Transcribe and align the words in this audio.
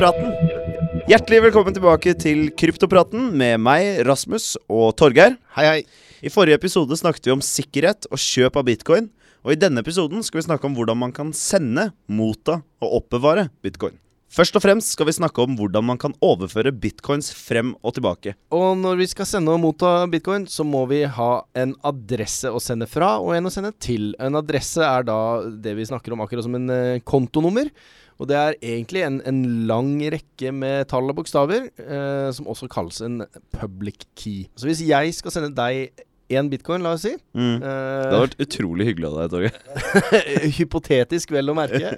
Kryptopraten. 0.00 1.02
Hjertelig 1.10 1.38
velkommen 1.44 1.74
tilbake 1.76 2.14
til 2.16 2.46
Kryptopraten 2.56 3.26
med 3.36 3.58
meg, 3.60 3.98
Rasmus 4.08 4.54
og 4.64 4.94
Torgeir. 4.96 5.34
Hei, 5.58 5.66
hei. 5.66 5.82
I 6.24 6.32
forrige 6.32 6.56
episode 6.56 6.96
snakket 6.96 7.28
vi 7.28 7.34
om 7.34 7.42
sikkerhet 7.44 8.08
og 8.08 8.16
kjøp 8.16 8.56
av 8.56 8.64
bitcoin. 8.64 9.10
Og 9.44 9.52
i 9.52 9.58
denne 9.60 9.84
episoden 9.84 10.24
skal 10.24 10.40
vi 10.40 10.46
snakke 10.46 10.64
om 10.64 10.78
hvordan 10.78 10.96
man 11.02 11.12
kan 11.12 11.34
sende, 11.36 11.90
motta 12.08 12.62
og 12.80 12.96
oppbevare 13.02 13.50
bitcoin. 13.60 14.00
Først 14.30 14.54
og 14.54 14.62
fremst 14.62 14.92
skal 14.94 15.08
vi 15.08 15.16
snakke 15.16 15.42
om 15.42 15.56
hvordan 15.58 15.82
man 15.88 15.98
kan 15.98 16.12
overføre 16.22 16.70
bitcoins 16.70 17.32
frem 17.34 17.72
og 17.82 17.96
tilbake. 17.96 18.36
Og 18.54 18.76
når 18.78 19.00
vi 19.00 19.08
skal 19.10 19.26
sende 19.26 19.50
og 19.50 19.58
motta 19.58 20.04
bitcoin, 20.12 20.44
så 20.46 20.62
må 20.62 20.84
vi 20.86 21.00
ha 21.02 21.30
en 21.58 21.72
adresse 21.82 22.46
å 22.46 22.60
sende 22.62 22.86
fra 22.86 23.16
og 23.18 23.34
en 23.34 23.50
å 23.50 23.50
sende 23.50 23.72
til. 23.82 24.12
En 24.22 24.38
adresse 24.38 24.84
er 24.86 25.08
da 25.08 25.18
det 25.50 25.74
vi 25.74 25.88
snakker 25.88 26.14
om 26.14 26.22
akkurat 26.22 26.46
som 26.46 26.54
en 26.60 26.70
eh, 26.70 27.02
kontonummer. 27.02 27.72
Og 28.20 28.28
det 28.30 28.36
er 28.38 28.58
egentlig 28.60 29.02
en, 29.02 29.18
en 29.26 29.40
lang 29.66 29.96
rekke 30.14 30.52
med 30.54 30.86
tall 30.92 31.10
og 31.10 31.18
bokstaver, 31.18 31.66
eh, 31.82 32.30
som 32.36 32.46
også 32.52 32.70
kalles 32.70 33.00
en 33.02 33.24
public 33.56 34.06
key. 34.14 34.44
Så 34.54 34.70
hvis 34.70 34.84
jeg 34.86 35.16
skal 35.16 35.34
sende 35.34 35.50
deg 35.58 36.04
én 36.30 36.48
bitcoin, 36.52 36.84
la 36.84 36.94
oss 36.96 37.04
si 37.06 37.16
Mm. 37.34 37.60
Det 37.62 37.70
hadde 37.70 38.20
vært 38.24 38.40
utrolig 38.42 38.86
hyggelig 38.88 39.06
av 39.06 39.16
deg, 39.20 39.30
Torgeir. 39.34 39.58
Hypotetisk, 40.58 41.30
vel 41.34 41.52
å 41.52 41.54
merke. 41.54 41.92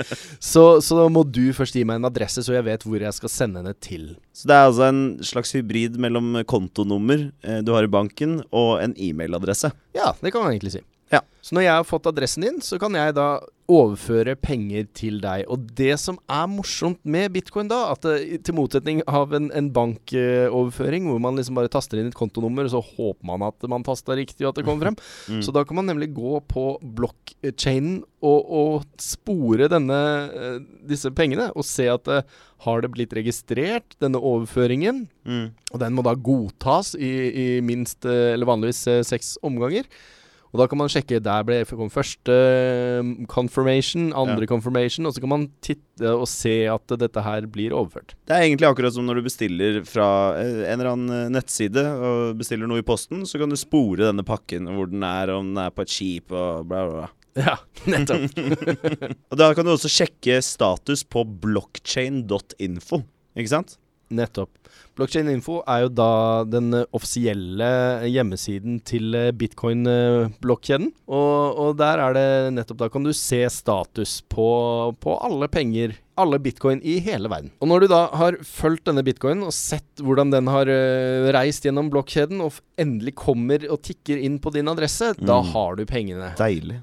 så, 0.52 0.64
så 0.84 1.08
må 1.12 1.24
du 1.28 1.50
først 1.56 1.76
gi 1.76 1.84
meg 1.88 2.00
en 2.00 2.08
adresse, 2.08 2.44
så 2.44 2.56
jeg 2.56 2.66
vet 2.68 2.86
hvor 2.86 3.04
jeg 3.04 3.16
skal 3.16 3.32
sende 3.32 3.62
henne 3.62 3.74
til. 3.84 4.10
Så 4.32 4.48
det 4.48 4.56
er 4.56 4.68
altså 4.70 4.86
en 4.88 5.02
slags 5.26 5.52
hybrid 5.56 5.98
mellom 6.00 6.40
kontonummer 6.48 7.28
eh, 7.44 7.60
du 7.64 7.74
har 7.76 7.84
i 7.84 7.92
banken, 7.92 8.38
og 8.48 8.78
en 8.84 8.96
e-mailadresse. 8.96 9.72
Ja, 9.96 10.14
det 10.22 10.32
kan 10.32 10.44
man 10.46 10.56
egentlig 10.56 10.78
si. 10.78 10.84
Ja. 11.12 11.22
Så 11.40 11.54
når 11.56 11.64
jeg 11.64 11.76
har 11.78 11.86
fått 11.88 12.06
adressen 12.10 12.44
din, 12.44 12.58
så 12.60 12.76
kan 12.80 12.92
jeg 12.98 13.14
da 13.16 13.38
overføre 13.68 14.32
penger 14.40 14.86
til 14.96 15.18
deg. 15.20 15.42
Og 15.52 15.66
det 15.76 15.94
som 16.00 16.16
er 16.32 16.46
morsomt 16.48 17.00
med 17.08 17.32
bitcoin 17.34 17.68
da, 17.68 17.90
at 17.92 18.04
det, 18.04 18.40
til 18.44 18.56
motsetning 18.56 19.02
av 19.08 19.32
en, 19.36 19.50
en 19.56 19.68
bankoverføring, 19.72 21.06
hvor 21.08 21.20
man 21.20 21.36
liksom 21.36 21.56
bare 21.58 21.70
taster 21.72 22.00
inn 22.00 22.08
et 22.08 22.16
kontonummer, 22.16 22.64
og 22.68 22.72
så 22.72 22.80
håper 22.84 23.28
man 23.28 23.44
at 23.48 23.68
man 23.68 23.84
tasta 23.86 24.16
riktig, 24.16 24.44
og 24.46 24.50
at 24.52 24.60
det 24.60 24.66
kommer 24.68 24.88
frem. 24.90 24.98
Mm. 25.28 25.42
Så 25.44 25.52
da 25.52 25.60
kan 25.66 25.76
man 25.76 25.84
nemlig 25.90 26.06
gå 26.16 26.38
på 26.48 26.62
blockchainen 26.96 27.98
og, 28.24 28.38
og 28.48 28.86
spore 29.02 29.66
denne, 29.68 29.98
eh, 30.32 30.54
disse 30.88 31.10
pengene, 31.12 31.50
og 31.52 31.66
se 31.68 31.84
at 31.92 32.06
det, 32.08 32.22
har 32.64 32.80
det 32.82 32.90
blitt 32.94 33.12
registrert, 33.14 33.96
denne 34.02 34.18
overføringen, 34.20 35.04
Mm. 35.28 35.50
og 35.74 35.80
den 35.82 35.92
må 35.92 36.00
da 36.06 36.14
godtas 36.16 36.94
i, 36.96 37.10
i 37.28 37.46
minst, 37.60 38.06
eh, 38.08 38.32
eller 38.32 38.48
vanligvis, 38.48 38.80
eh, 38.88 39.02
seks 39.04 39.34
omganger. 39.44 39.84
Og 40.52 40.62
da 40.62 40.66
kan 40.70 40.80
man 40.80 40.90
sjekke 40.92 41.20
Der 41.24 41.44
ble 41.46 41.60
kom 41.68 41.90
første 41.92 42.34
eh, 42.34 43.10
confirmation, 43.30 44.10
andre 44.16 44.48
confirmation, 44.48 45.08
og 45.08 45.14
så 45.14 45.22
kan 45.22 45.32
man 45.32 45.46
titte 45.64 46.14
og 46.14 46.26
se 46.30 46.62
at 46.70 46.94
dette 47.00 47.24
her 47.24 47.48
blir 47.50 47.74
overført. 47.76 48.14
Det 48.28 48.36
er 48.36 48.46
egentlig 48.46 48.68
akkurat 48.68 48.94
som 48.94 49.06
når 49.08 49.20
du 49.20 49.28
bestiller 49.28 49.80
fra 49.88 50.08
eh, 50.40 50.64
en 50.70 50.78
eller 50.78 50.92
annen 50.94 51.16
eh, 51.16 51.32
nettside 51.34 51.84
og 51.84 52.38
bestiller 52.40 52.70
noe 52.70 52.82
i 52.82 52.86
posten, 52.86 53.26
så 53.28 53.40
kan 53.40 53.52
du 53.52 53.58
spore 53.60 54.06
denne 54.06 54.24
pakken, 54.26 54.70
hvor 54.72 54.90
den 54.90 55.04
er, 55.06 55.34
om 55.34 55.52
den 55.52 55.62
er 55.66 55.74
på 55.74 55.84
et 55.84 55.92
skip 55.92 56.32
og 56.32 56.68
bla, 56.70 56.86
bla, 56.88 57.04
bla. 57.04 57.12
Ja, 57.38 57.58
nettopp. 57.92 58.38
Og 59.30 59.38
da 59.38 59.52
kan 59.54 59.66
du 59.66 59.74
også 59.74 59.90
sjekke 59.92 60.40
status 60.44 61.04
på 61.06 61.22
blockchain.info, 61.44 63.02
ikke 63.38 63.52
sant? 63.52 63.76
Nettopp. 64.10 64.50
Blockchain 64.98 65.28
Info 65.30 65.60
er 65.70 65.84
jo 65.84 65.88
da 65.94 66.08
den 66.50 66.72
eh, 66.74 66.84
offisielle 66.96 67.68
hjemmesiden 68.10 68.80
til 68.86 69.14
eh, 69.14 69.30
bitcoin-blokkjeden. 69.38 70.90
Og, 71.06 71.58
og 71.62 71.76
der 71.78 72.00
er 72.02 72.16
det 72.16 72.26
nettopp 72.56 72.80
Da 72.82 72.88
kan 72.92 73.06
du 73.06 73.12
se 73.16 73.44
status 73.52 74.18
på, 74.30 74.48
på 75.00 75.14
alle 75.24 75.48
penger, 75.52 75.94
alle 76.18 76.40
bitcoin 76.42 76.80
i 76.82 76.96
hele 77.04 77.30
verden. 77.30 77.52
Og 77.62 77.70
når 77.70 77.84
du 77.84 77.88
da 77.94 78.00
har 78.18 78.38
fulgt 78.42 78.88
denne 78.90 79.04
bitcoinen 79.06 79.46
og 79.46 79.54
sett 79.54 80.02
hvordan 80.02 80.32
den 80.34 80.50
har 80.50 80.66
eh, 80.72 81.28
reist 81.36 81.66
gjennom 81.68 81.90
blokkjeden, 81.94 82.42
og 82.44 82.58
endelig 82.80 83.14
kommer 83.22 83.68
og 83.70 83.80
tikker 83.86 84.18
inn 84.18 84.40
på 84.42 84.52
din 84.56 84.70
adresse, 84.70 85.12
da 85.18 85.38
Mm. 85.38 85.50
har 85.54 85.76
du 85.78 85.84
pengene. 85.86 86.32
Deilig. 86.42 86.80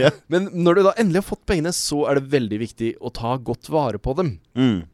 Ja. 0.00 0.10
Men 0.32 0.48
når 0.56 0.78
du 0.80 0.86
da 0.88 0.94
endelig 0.96 1.20
har 1.22 1.28
fått 1.34 1.44
pengene, 1.48 1.74
så 1.76 2.06
er 2.08 2.16
det 2.22 2.30
veldig 2.32 2.58
viktig 2.64 2.94
å 3.04 3.12
ta 3.12 3.36
godt 3.36 3.68
vare 3.72 4.00
på 4.00 4.16
dem. 4.16 4.38
Mm. 4.56 4.86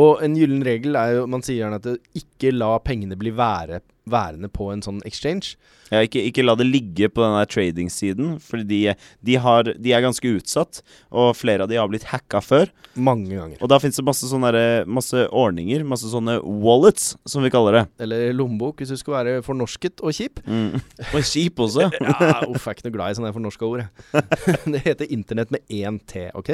Og 0.00 0.22
en 0.24 0.36
gyllen 0.38 0.64
regel 0.64 0.96
er 0.96 1.16
jo 1.18 1.26
Man 1.30 1.44
sier 1.44 1.64
gjerne 1.64 1.80
at 1.80 2.20
ikke 2.20 2.54
la 2.54 2.72
pengene 2.84 3.18
bli 3.20 3.32
være, 3.36 3.82
værende 4.12 4.50
på 4.52 4.68
en 4.74 4.82
sånn 4.84 5.00
exchange. 5.08 5.54
Ja, 5.90 6.02
ikke, 6.06 6.20
ikke 6.28 6.44
la 6.44 6.54
det 6.54 6.68
ligge 6.68 7.08
på 7.10 7.22
den 7.24 7.34
der 7.34 7.48
trading-siden, 7.50 8.36
for 8.44 8.62
de, 8.62 8.92
de, 9.26 9.34
har, 9.42 9.70
de 9.74 9.94
er 9.96 10.04
ganske 10.04 10.30
utsatt, 10.36 10.82
og 11.10 11.32
flere 11.34 11.64
av 11.66 11.70
de 11.72 11.78
har 11.80 11.88
blitt 11.90 12.06
hacka 12.12 12.38
før. 12.44 12.70
Mange 12.94 13.32
ganger. 13.34 13.58
Og 13.58 13.70
da 13.72 13.78
fins 13.82 13.98
det 13.98 14.04
masse 14.06 14.28
sånne 14.30 14.52
der- 14.54 14.86
masse 14.90 15.24
ordninger, 15.34 15.82
masse 15.88 16.06
sånne 16.12 16.38
wallets, 16.44 17.16
som 17.26 17.42
vi 17.42 17.50
kaller 17.50 17.80
det. 17.80 17.84
Eller 18.06 18.30
lommebok, 18.38 18.78
hvis 18.82 18.92
du 18.94 19.00
skal 19.00 19.16
være 19.18 19.42
fornorsket 19.46 20.02
og 20.06 20.14
kjip. 20.14 20.42
Mm. 20.46 20.78
Og 21.14 21.20
kjip 21.26 21.58
også. 21.66 21.88
Ja, 22.00 22.44
Uff, 22.46 22.64
jeg 22.66 22.74
er 22.74 22.76
ikke 22.78 22.86
noe 22.88 22.94
glad 22.94 23.12
i 23.12 23.16
sånne 23.18 23.32
fornorska 23.34 23.66
ord. 23.66 23.84
Det 24.74 24.80
heter 24.84 25.10
internett 25.14 25.50
med 25.54 25.62
én 25.72 25.98
T, 26.06 26.28
OK? 26.38 26.52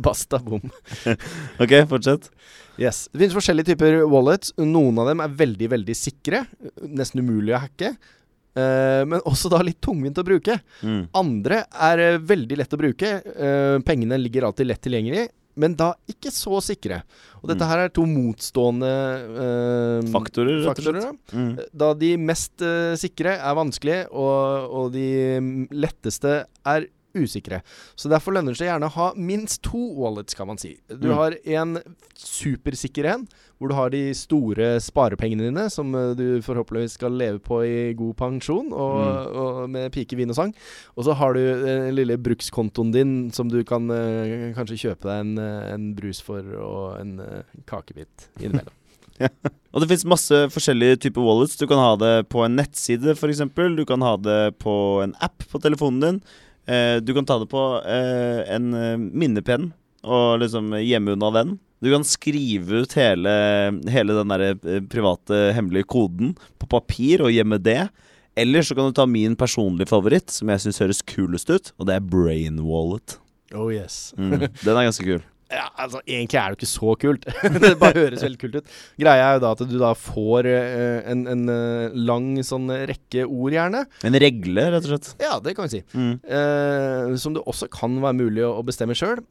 Basta 0.00 0.38
bom. 0.42 0.62
Ok, 1.60 1.72
fortsett. 1.90 2.30
Yes. 2.80 3.04
Det 3.12 3.20
finnes 3.20 3.36
forskjellige 3.36 3.68
typer 3.72 4.00
wallets. 4.10 4.50
Noen 4.58 4.96
av 4.98 5.06
dem 5.12 5.20
er 5.22 5.34
veldig, 5.38 5.68
veldig 5.76 5.94
sikre. 5.98 6.33
Nesten 6.88 7.22
umulig 7.24 7.54
å 7.56 7.62
hacke. 7.64 7.94
Uh, 8.54 9.02
men 9.10 9.18
også 9.26 9.48
da 9.50 9.58
litt 9.66 9.80
tungvint 9.82 10.18
å 10.20 10.22
bruke. 10.26 10.54
Mm. 10.86 11.00
Andre 11.18 11.64
er 11.74 12.02
uh, 12.14 12.20
veldig 12.22 12.58
lett 12.60 12.76
å 12.76 12.78
bruke. 12.78 13.08
Uh, 13.34 13.80
pengene 13.86 14.18
ligger 14.22 14.46
alltid 14.46 14.68
lett 14.70 14.82
tilgjengelig, 14.86 15.24
men 15.58 15.74
da 15.78 15.88
ikke 16.10 16.30
så 16.34 16.60
sikre. 16.62 17.00
Og 17.42 17.50
dette 17.50 17.62
Mm. 17.66 17.70
her 17.72 17.82
er 17.84 17.90
to 17.94 18.04
motstående 18.10 18.92
Faktorer, 20.14 20.62
faktorer. 20.66 21.00
da. 21.02 21.12
Mm. 21.34 21.52
Da 21.82 21.90
de 21.98 22.12
mest 22.30 22.62
sikre 23.02 23.36
er 23.38 23.54
vanskelige, 23.58 24.06
og, 24.12 24.70
og 24.80 24.92
de 24.94 25.06
mm, 25.42 25.68
letteste 25.74 26.44
er 26.66 26.86
usikre. 27.14 27.62
Så 27.96 28.10
derfor 28.12 28.34
lønner 28.36 28.52
det 28.54 28.58
seg 28.60 28.68
gjerne 28.72 28.90
å 28.90 28.94
ha 28.96 29.08
minst 29.16 29.62
to 29.62 29.80
wallets, 29.98 30.34
kan 30.34 30.46
man 30.50 30.58
si. 30.58 30.76
Du 30.88 31.08
Mm. 31.08 31.14
har 31.16 31.36
en 31.46 31.78
supersikker 32.18 33.04
en, 33.12 33.26
hvor 33.58 33.70
du 33.70 33.74
har 33.78 33.90
de 33.94 34.02
store 34.14 34.80
sparepengene 34.82 35.46
dine, 35.48 35.68
som 35.70 35.94
eh, 35.94 36.12
du 36.18 36.40
forhåpentligvis 36.44 36.96
skal 36.98 37.14
leve 37.16 37.38
på 37.44 37.62
i 37.64 37.92
god 37.94 38.16
pensjon, 38.16 38.72
og, 38.72 38.94
Mm. 39.04 39.36
og 39.36 39.70
med 39.70 39.92
pike, 39.92 40.16
vin 40.16 40.30
og 40.30 40.36
sang. 40.36 40.54
Og 40.96 41.04
så 41.04 41.14
har 41.14 41.34
du 41.34 41.40
eh, 41.40 41.88
den 41.88 41.94
lille 41.96 42.16
brukskontoen 42.18 42.92
din, 42.92 43.30
som 43.32 43.48
du 43.48 43.62
kan 43.64 43.88
uh, 43.90 44.52
kanskje 44.54 44.78
kjøpe 44.88 45.08
deg 45.08 45.20
en, 45.20 45.38
en 45.38 45.94
brus 45.94 46.20
for, 46.22 46.40
og 46.42 47.00
en 47.00 47.20
uh, 47.20 47.42
kakebit 47.66 48.28
innimellom. 48.40 48.72
Og 49.74 49.80
det 49.82 49.88
fins 49.90 50.04
masse 50.10 50.34
forskjellige 50.50 50.96
typer 51.04 51.22
wallets. 51.22 51.56
Du 51.58 51.68
kan 51.70 51.78
ha 51.78 51.92
det 51.98 52.28
på 52.30 52.42
en 52.44 52.56
nettside, 52.58 53.14
f.eks. 53.14 53.44
Du 53.54 53.84
kan 53.86 54.02
ha 54.02 54.16
det 54.18 54.56
på 54.58 54.74
en 55.04 55.14
app 55.22 55.44
på 55.50 55.60
telefonen 55.62 56.00
din. 56.02 56.18
Eh, 56.66 56.96
du 57.04 57.12
kan 57.14 57.26
ta 57.28 57.38
det 57.40 57.50
på 57.52 57.62
eh, 57.84 58.40
en 58.54 58.72
eh, 58.74 58.96
minnepenn 58.96 59.72
og 60.04 60.40
liksom 60.42 60.72
gjemme 60.80 61.16
unna 61.16 61.30
den. 61.34 61.54
Du 61.84 61.90
kan 61.92 62.04
skrive 62.08 62.84
ut 62.84 62.94
hele, 62.96 63.32
hele 63.92 64.16
den 64.16 64.32
der 64.32 64.80
private, 64.88 65.50
hemmelige 65.56 65.88
koden 65.92 66.32
på 66.60 66.68
papir 66.68 67.24
og 67.24 67.32
gjemme 67.32 67.60
det. 67.60 67.82
Eller 68.36 68.64
så 68.64 68.76
kan 68.76 68.88
du 68.88 68.96
ta 68.96 69.04
min 69.08 69.36
personlige 69.36 69.92
favoritt, 69.92 70.32
som 70.32 70.50
jeg 70.50 70.64
syns 70.64 70.80
høres 70.82 71.04
kulest 71.06 71.52
ut, 71.52 71.70
og 71.78 71.88
det 71.88 71.98
er 71.98 72.08
Brain 72.08 72.58
Wallet. 72.66 73.18
Oh 73.54 73.68
yes. 73.72 74.14
Mm, 74.18 74.48
den 74.64 74.74
er 74.74 74.88
ganske 74.88 75.06
kul. 75.06 75.22
Ja, 75.54 75.68
altså 75.80 76.00
Egentlig 76.02 76.40
er 76.40 76.50
det 76.50 76.56
jo 76.56 76.60
ikke 76.60 76.70
så 76.70 76.94
kult. 77.04 77.28
det 77.64 77.72
bare 77.80 78.00
høres 78.00 78.24
veldig 78.24 78.40
kult 78.40 78.58
ut. 78.60 78.74
Greia 79.00 79.28
er 79.28 79.38
jo 79.38 79.44
da 79.44 79.52
at 79.54 79.64
du 79.70 79.76
da 79.80 79.92
får 79.98 80.50
eh, 80.50 81.00
en, 81.12 81.24
en 81.30 81.46
eh, 81.54 81.96
lang 82.10 82.28
sånn 82.46 82.68
rekke 82.90 83.26
ord, 83.28 83.54
gjerne. 83.54 83.84
En 84.06 84.20
regle, 84.24 84.68
rett 84.74 84.88
og 84.88 84.94
slett. 84.94 85.10
Ja, 85.22 85.38
det 85.44 85.56
kan 85.56 85.68
vi 85.68 85.78
si. 85.78 85.82
Mm. 85.94 86.14
Uh, 86.26 87.14
som 87.20 87.36
det 87.36 87.44
også 87.46 87.68
kan 87.72 87.96
være 88.02 88.18
mulig 88.24 88.44
å, 88.46 88.54
å 88.60 88.66
bestemme 88.66 88.96
sjøl. 88.98 89.22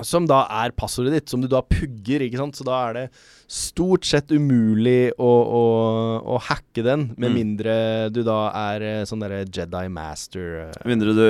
Som 0.00 0.24
da 0.24 0.46
er 0.62 0.72
passordet 0.72 1.12
ditt, 1.12 1.28
som 1.28 1.42
du 1.42 1.48
da 1.50 1.60
pugger, 1.66 2.22
ikke 2.24 2.38
sant. 2.40 2.56
Så 2.56 2.64
da 2.64 2.76
er 2.88 2.94
det 2.96 3.02
stort 3.50 4.06
sett 4.06 4.30
umulig 4.32 5.10
å, 5.20 5.26
å, 5.28 5.62
å 6.24 6.38
hacke 6.46 6.84
den, 6.86 7.08
med 7.18 7.30
Mm. 7.32 7.34
mindre 7.36 7.74
du 8.14 8.22
da 8.24 8.36
er 8.72 8.84
eh, 8.86 9.02
sånn 9.04 9.20
derre 9.20 9.42
Jedi 9.44 9.82
master. 9.92 10.70
eh. 10.70 10.78
Med 10.86 10.94
mindre 10.94 11.14
du 11.18 11.24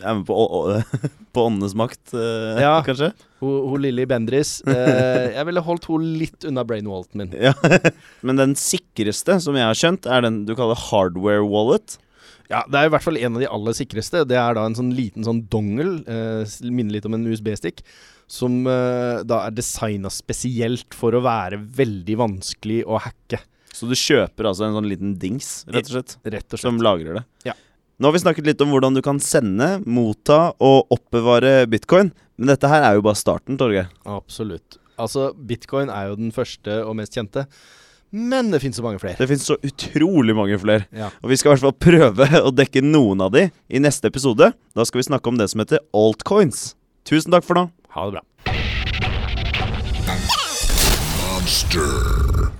er 0.00 0.14
med 0.14 0.24
på, 0.28 0.32
å- 0.38 0.78
på 1.34 1.44
åndenes 1.50 1.74
makt, 1.76 2.14
eh, 2.14 2.62
Ja. 2.62 2.78
kanskje? 2.86 3.10
Hun, 3.42 3.68
hun 3.74 3.82
Lilly 3.82 4.06
Bendris. 4.08 4.62
Eh, 4.68 5.34
jeg 5.34 5.44
ville 5.50 5.60
holdt 5.66 5.84
hun 5.90 6.04
litt 6.18 6.44
unna 6.48 6.64
brainwalten 6.64 7.18
min. 7.26 7.32
Ja. 7.36 7.52
Men 8.26 8.36
den 8.40 8.54
sikreste, 8.58 9.40
som 9.42 9.54
jeg 9.58 9.66
har 9.68 9.76
skjønt, 9.76 10.06
er 10.08 10.22
den 10.24 10.44
du 10.48 10.54
kaller 10.56 10.78
hardware 10.88 11.44
wallet. 11.44 11.98
Ja, 12.48 12.62
det 12.64 12.78
er 12.80 12.88
i 12.88 12.92
hvert 12.94 13.04
fall 13.04 13.18
en 13.20 13.36
av 13.36 13.42
de 13.42 13.48
aller 13.52 13.76
sikreste. 13.76 14.22
Det 14.28 14.36
er 14.40 14.56
da 14.56 14.62
en 14.64 14.76
sånn 14.78 14.94
liten 14.96 15.26
sånn 15.26 15.42
dongel, 15.52 15.98
eh, 16.08 16.48
minner 16.72 16.96
litt 16.96 17.06
om 17.08 17.14
en 17.18 17.26
USB-stikk, 17.28 17.82
som 18.28 18.62
eh, 18.66 19.20
da 19.28 19.42
er 19.46 19.54
designa 19.56 20.08
spesielt 20.12 20.96
for 20.96 21.12
å 21.12 21.20
være 21.24 21.60
veldig 21.60 22.16
vanskelig 22.24 22.82
å 22.88 23.00
hacke, 23.04 23.42
Så 23.72 23.86
du 23.86 23.94
kjøper 23.94 24.48
altså 24.48 24.64
en 24.66 24.74
sånn 24.78 24.88
liten 24.88 25.12
dings, 25.20 25.64
rett 25.68 25.86
og 25.90 25.98
slett, 25.98 26.16
rett 26.24 26.46
og 26.48 26.56
slett. 26.56 26.64
som 26.64 26.80
lagrer 26.82 27.20
det. 27.20 27.24
Ja. 27.50 27.54
Nå 28.00 28.08
har 28.08 28.14
vi 28.16 28.22
snakket 28.24 28.46
litt 28.46 28.60
om 28.64 28.70
hvordan 28.72 28.94
du 28.96 29.02
kan 29.02 29.20
sende, 29.20 29.68
motta 29.84 30.54
og 30.62 30.88
oppbevare 30.94 31.66
bitcoin. 31.68 32.12
Men 32.38 32.52
dette 32.54 32.68
her 32.70 32.84
er 32.86 32.94
jo 32.96 33.02
bare 33.02 33.18
starten, 33.18 33.58
Torgeir. 33.58 33.88
Absolutt. 34.06 34.78
Altså, 34.98 35.32
bitcoin 35.34 35.90
er 35.90 36.08
jo 36.08 36.16
den 36.18 36.30
første 36.34 36.78
og 36.86 36.94
mest 36.98 37.14
kjente. 37.18 37.44
Men 38.10 38.50
det 38.50 38.60
finnes 38.62 38.76
så 38.76 38.84
mange 38.84 39.00
flere. 39.02 39.18
Det 39.18 39.28
finnes 39.28 39.44
så 39.44 39.58
utrolig 39.62 40.36
mange 40.36 40.58
flere. 40.60 40.86
Ja. 40.96 41.10
Og 41.22 41.32
vi 41.32 41.36
skal 41.36 41.52
i 41.52 41.56
hvert 41.56 41.66
fall 41.66 41.76
prøve 41.76 42.28
å 42.48 42.52
dekke 42.54 42.82
noen 42.84 43.20
av 43.24 43.34
de 43.36 43.48
i 43.68 43.82
neste 43.82 44.08
episode. 44.08 44.52
Da 44.74 44.88
skal 44.88 45.02
vi 45.02 45.08
snakke 45.10 45.28
om 45.32 45.40
det 45.40 45.50
som 45.52 45.64
heter 45.64 45.82
altcoins. 45.96 46.72
Tusen 47.08 47.34
takk 47.34 47.46
for 47.46 47.60
nå. 47.60 47.68
Ha 47.96 48.08
det 48.08 48.18
bra. 48.18 48.24
Monster. 51.18 52.57